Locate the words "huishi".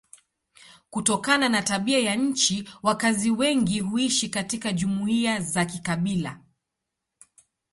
3.79-4.29